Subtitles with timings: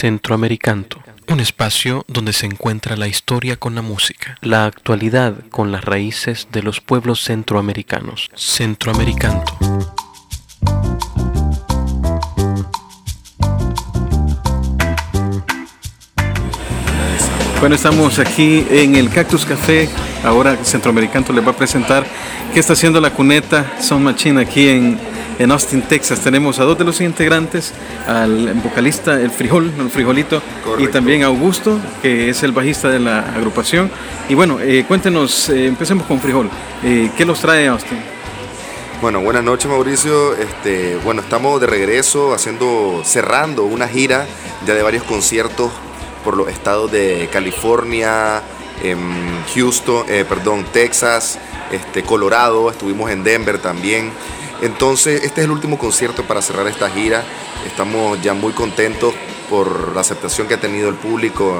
[0.00, 5.84] Centroamericanto, un espacio donde se encuentra la historia con la música, la actualidad con las
[5.84, 8.30] raíces de los pueblos centroamericanos.
[8.36, 9.58] Centroamericanto.
[17.58, 19.88] Bueno, estamos aquí en el Cactus Café.
[20.22, 22.06] Ahora Centroamericano les va a presentar
[22.54, 25.07] qué está haciendo la cuneta Son Machine aquí en,
[25.38, 26.20] en Austin, Texas.
[26.20, 27.72] Tenemos a dos de los integrantes,
[28.06, 30.42] al vocalista, el frijol, el frijolito,
[30.78, 33.90] y también a Augusto, que es el bajista de la agrupación.
[34.28, 36.50] Y bueno, eh, cuéntenos, eh, empecemos con frijol.
[36.82, 37.98] Eh, ¿Qué los trae a Austin?
[39.00, 40.34] Bueno, buenas noches Mauricio.
[40.34, 44.26] Este, bueno, estamos de regreso haciendo, cerrando una gira
[44.66, 45.70] ya de varios conciertos
[46.24, 48.42] por los estados de California,
[48.82, 48.98] em,
[49.54, 51.38] Houston, eh, perdón, Texas,
[51.72, 54.12] este, Colorado, estuvimos en Denver también.
[54.60, 57.22] Entonces, este es el último concierto para cerrar esta gira.
[57.66, 59.14] Estamos ya muy contentos
[59.48, 61.54] por la aceptación que ha tenido el público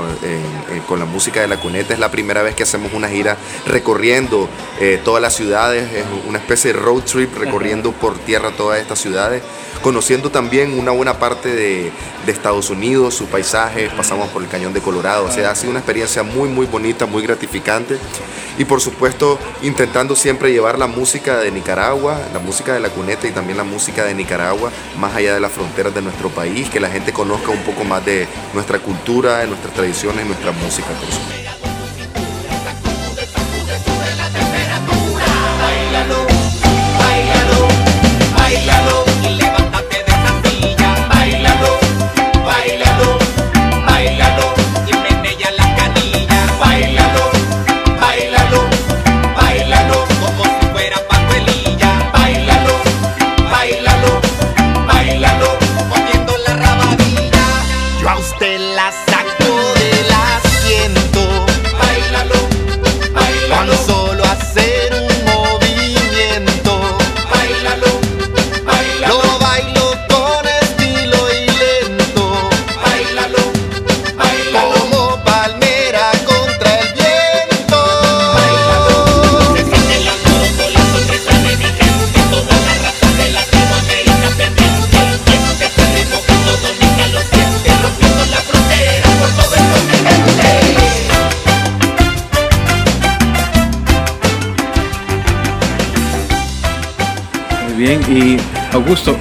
[0.87, 1.95] con la música de la cuneta.
[1.95, 4.49] Es la primera vez que hacemos una gira recorriendo
[4.81, 9.01] eh, todas las ciudades, es una especie de road trip recorriendo por tierra todas estas
[9.01, 9.43] ciudades,
[9.83, 11.93] conociendo también una buena parte de,
[12.29, 15.79] Estados Unidos, su paisaje, pasamos por el Cañón de Colorado, o sea, ha sido una
[15.79, 17.97] experiencia muy, muy bonita, muy gratificante
[18.59, 23.27] y por supuesto intentando siempre llevar la música de Nicaragua, la música de la cuneta
[23.27, 26.81] y también la música de Nicaragua más allá de las fronteras de nuestro país, que
[26.81, 30.89] la gente conozca un poco más de nuestra cultura, de nuestras tradiciones, nuestra música.
[31.31, 31.48] bien.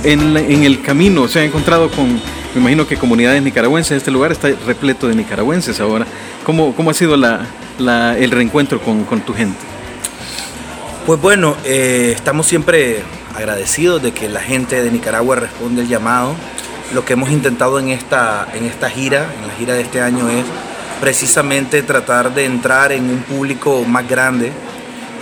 [0.04, 2.14] En, el camino se ha encontrado con,
[2.54, 6.06] me imagino que comunidades nicaragüenses, este lugar está repleto de nicaragüenses ahora.
[6.46, 9.58] ¿Cómo, cómo ha sido el reencuentro con, con, tu gente?
[11.06, 13.02] Pues bueno, eh, estamos siempre
[13.36, 16.36] agradecidos de que la gente de Nicaragua responde el llamado.
[16.94, 20.30] Lo que hemos intentado en esta, en esta gira, en la gira de este año,
[20.30, 20.44] es
[21.00, 24.52] precisamente tratar de entrar en un público más grande,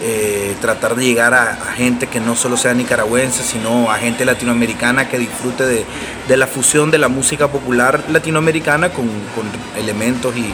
[0.02, 5.10] eh, tratar de llegar a, gente que no solo sea nicaragüense, sino a gente latinoamericana
[5.10, 9.10] que disfrute de, la fusión de la música popular latinoamericana con
[9.78, 10.54] elementos y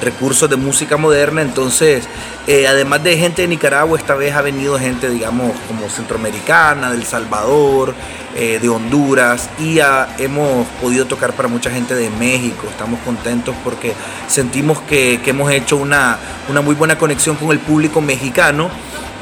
[0.00, 1.42] recursos de música moderna.
[1.42, 2.08] Entonces,
[2.46, 7.04] eh, además de gente de Nicaragua, esta vez ha venido gente, digamos, como centroamericana, del
[7.04, 7.94] Salvador,
[8.34, 9.78] eh, de Honduras, y
[10.18, 12.66] hemos podido tocar para mucha gente de México.
[12.70, 13.94] Estamos contentos porque
[14.28, 16.18] sentimos que, que hemos hecho una,
[16.48, 18.70] una muy buena conexión con el público mexicano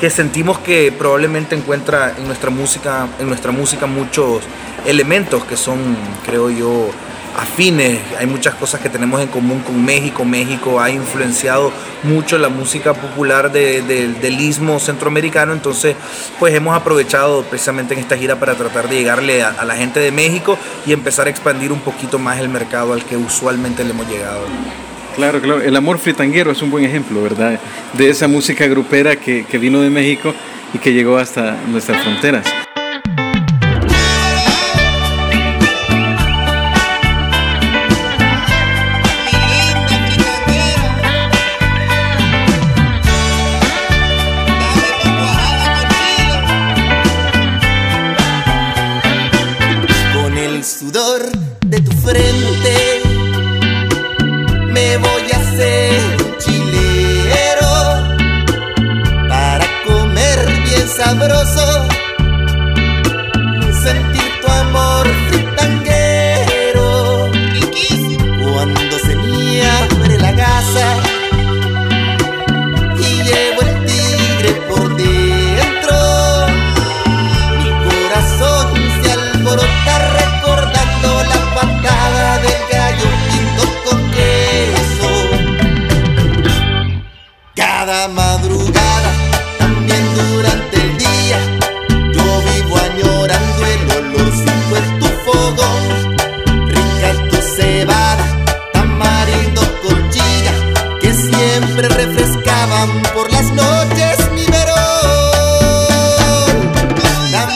[0.01, 4.43] que sentimos que probablemente encuentra en nuestra música, en nuestra música muchos
[4.85, 5.97] elementos que son,
[6.27, 6.91] creo yo,
[7.37, 10.25] afines, hay muchas cosas que tenemos en común con México.
[10.25, 11.73] México ha influenciado
[12.03, 15.97] mucho la música popular de, de, del istmo centroamericano, entonces
[16.39, 20.13] pues hemos aprovechado precisamente en esta gira para tratar de llegarle a, la gente de
[20.13, 24.09] México y empezar a expandir un poquito más el mercado al que usualmente le hemos
[24.09, 24.45] llegado.
[25.17, 27.59] Claro, claro, el amor fritanguero es un buen ejemplo, ¿verdad?
[27.93, 30.35] De esa música grupera que vino de México
[30.73, 32.64] y que llegó hasta nuestras fronteras.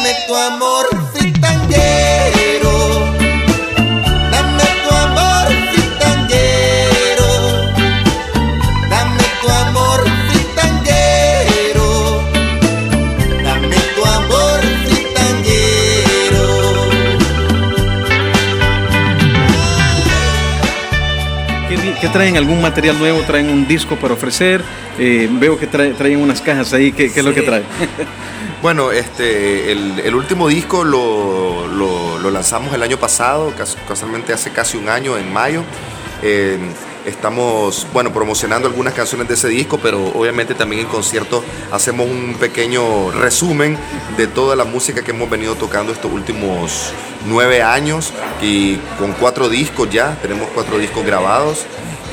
[0.08, 1.07] de tu amor.
[22.08, 22.36] ¿Qué, qué traen?
[22.36, 23.20] ¿Algún material nuevo?
[23.22, 24.62] ¿Traen un disco para ofrecer?
[24.98, 26.92] Eh, veo que trae- traen unas cajas ahí.
[26.92, 27.64] ¿Qué, qué es lo que traen?
[28.60, 34.32] Bueno, este, el, el último disco lo, lo- lo lanzamos el año pasado, cas- casualmente
[34.32, 35.62] hace casi un año, en mayo.
[36.24, 36.58] Eh,
[37.06, 42.34] estamos, bueno, promocionando algunas canciones de ese disco, pero obviamente también en conciertos hacemos un
[42.40, 43.78] pequeño resumen
[44.16, 46.90] de toda la música que hemos venido tocando estos últimos
[47.26, 48.12] nueve años
[48.42, 51.64] y con cuatro discos ya, tenemos cuatro discos grabados.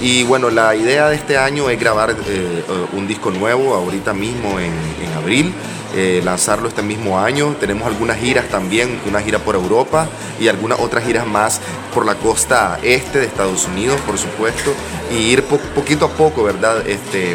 [0.01, 2.63] Y bueno, la idea de este año es grabar eh,
[2.93, 5.53] un disco nuevo ahorita mismo en, en abril,
[5.95, 7.55] eh, lanzarlo este mismo año.
[7.59, 10.07] Tenemos algunas giras también, una gira por Europa
[10.39, 11.61] y algunas otras giras más
[11.93, 14.73] por la costa este de Estados Unidos, por supuesto,
[15.11, 16.85] y ir po- poquito a poco, ¿verdad?
[16.87, 17.31] Este,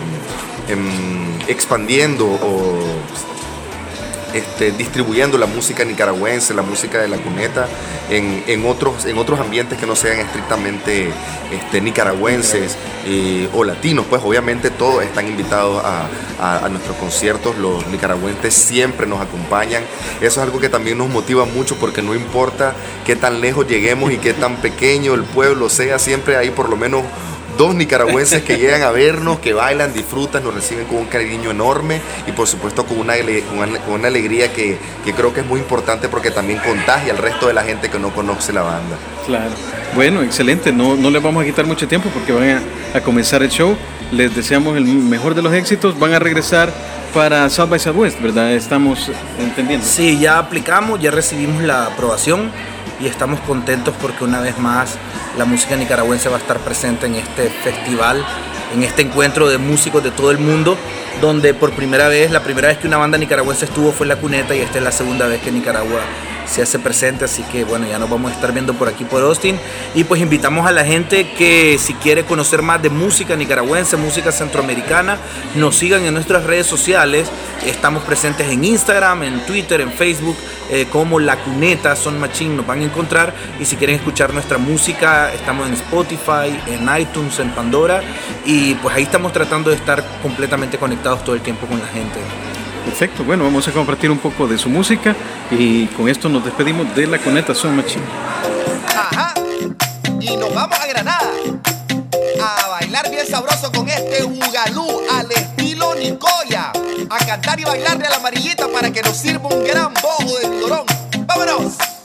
[0.69, 2.79] em, expandiendo o
[4.35, 7.67] este, distribuyendo la música nicaragüense, la música de la cuneta
[8.11, 11.11] en, en otros, en otros ambientes que no sean estrictamente
[11.53, 14.07] este, nicaragüenses eh, o latinos.
[14.09, 16.07] Pues obviamente todos están invitados a,
[16.41, 19.83] a- nuestros conciertos, los nicaragüenses siempre nos acompañan.
[20.21, 22.75] Eso es algo que también nos motiva mucho porque no importa
[23.05, 26.77] qué tan lejos lleguemos y qué tan pequeño el pueblo sea, siempre hay por lo
[26.77, 27.03] menos
[27.61, 32.01] dos nicaragüenses que llegan a vernos, que bailan, disfrutan, nos reciben con un cariño enorme
[32.27, 35.41] y por supuesto con una, ale- con una- con una alegría que, que creo que
[35.41, 38.63] es muy importante porque también contagia al resto de la gente que no conoce la
[38.63, 38.97] banda.
[39.27, 39.51] Claro.
[39.95, 40.73] Bueno, excelente.
[40.73, 42.49] No, no les vamos a quitar mucho tiempo porque van
[42.95, 43.77] a, a comenzar el show.
[44.11, 45.99] Les deseamos el mejor de los éxitos.
[45.99, 46.73] Van a regresar
[47.13, 48.53] para South by Southwest, ¿verdad?
[48.53, 49.85] Estamos entendiendo.
[49.87, 52.51] Sí, ya aplicamos, ya recibimos la aprobación
[53.01, 54.97] y estamos contentos porque una vez más
[55.39, 58.25] la música nicaragüense va a estar presente en este festival,
[58.75, 60.77] en este encuentro de músicos de todo el mundo,
[61.21, 64.17] donde por primera vez, la primera vez que una banda nicaragüense estuvo fue en La
[64.17, 66.01] Cuneta y esta es la segunda vez que Nicaragua
[66.51, 69.23] se hace presente, así que bueno, ya nos vamos a estar viendo por aquí por
[69.23, 69.59] Austin.
[69.95, 74.33] Y pues invitamos a la gente que si quiere conocer más de música nicaragüense, música
[74.33, 75.19] centroamericana,
[75.55, 77.29] nos sigan en nuestras redes sociales,
[77.65, 80.37] estamos presentes en Instagram, en Twitter, en Facebook,
[80.71, 83.33] eh, como La Cuneta, Son Machín, nos van a encontrar.
[83.61, 88.03] Y si quieren escuchar nuestra música, estamos en Spotify, en iTunes, en Pandora.
[88.45, 92.19] Y pues ahí estamos tratando de estar completamente conectados todo el tiempo con la gente.
[92.91, 93.23] Perfecto.
[93.23, 95.15] Bueno, vamos a compartir un poco de su música
[95.49, 98.03] y con esto nos despedimos de la Coneta Son Machine.
[98.89, 99.33] Ajá.
[100.19, 101.31] Y nos vamos a Granada
[102.43, 106.73] a bailar bien sabroso con este bugalú al estilo Nicoya.
[107.09, 110.49] A cantar y bailarle a la amarillita para que nos sirva un gran bojo de
[110.51, 110.85] vigorón.
[111.27, 112.00] ¡Vámonos!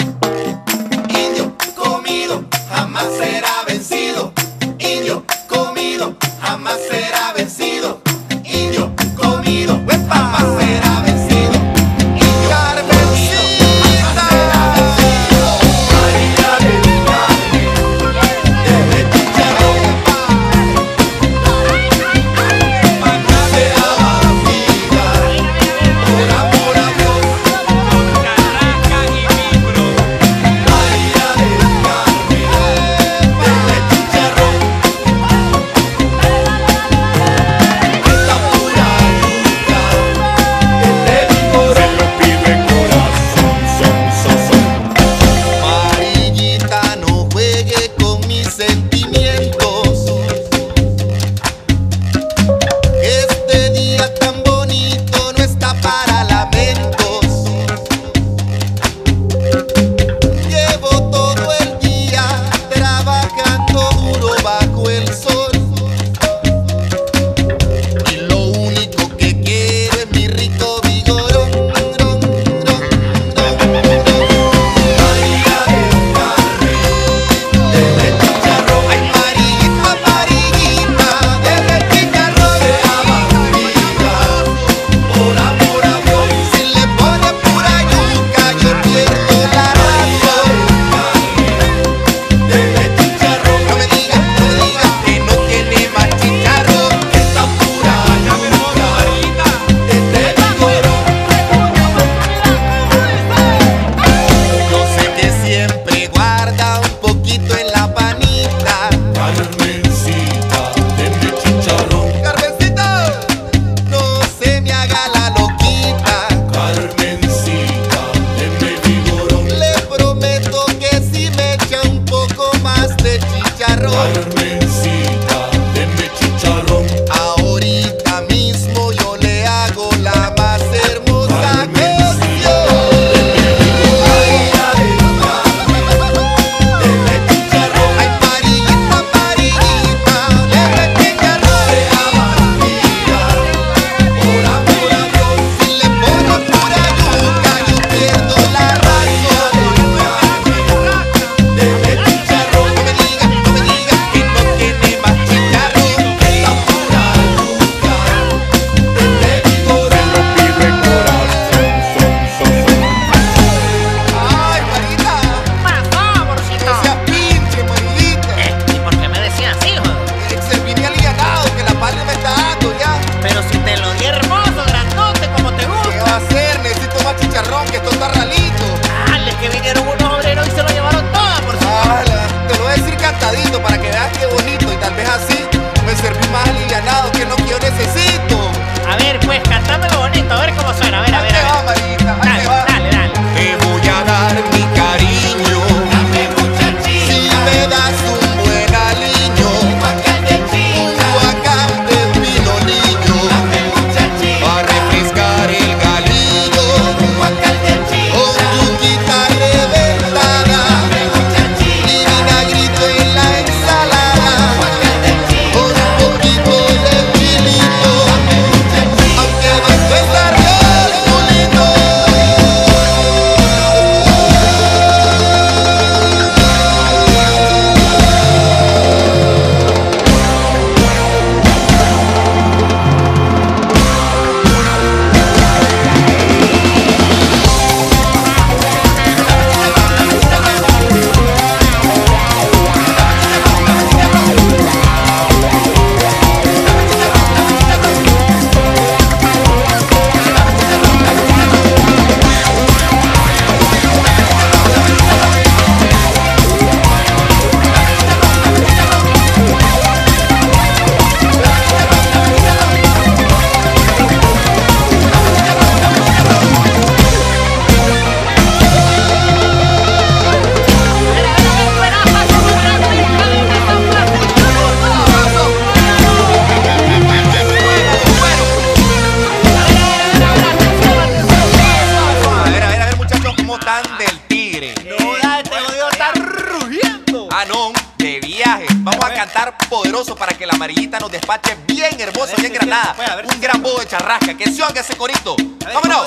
[290.45, 292.95] Que la amarillita nos despache bien hermosa, bien granada.
[293.33, 294.37] Un gran bodo de charrasca.
[294.37, 295.35] Que se oiga ese corito.
[295.73, 296.05] Vámonos.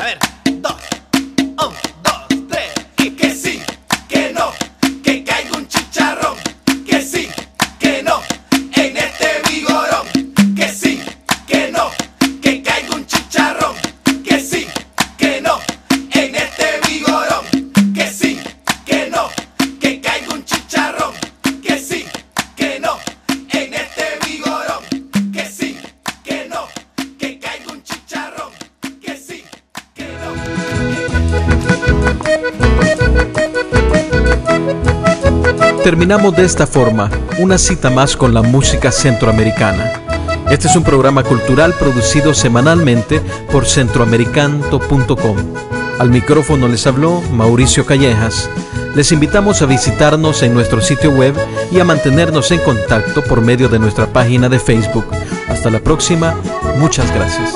[0.00, 0.18] A ver,
[35.88, 39.90] Terminamos de esta forma una cita más con la música centroamericana.
[40.50, 45.36] Este es un programa cultural producido semanalmente por centroamericanto.com.
[45.98, 48.50] Al micrófono les habló Mauricio Callejas.
[48.94, 51.34] Les invitamos a visitarnos en nuestro sitio web
[51.72, 55.06] y a mantenernos en contacto por medio de nuestra página de Facebook.
[55.48, 56.34] Hasta la próxima.
[56.76, 57.54] Muchas gracias.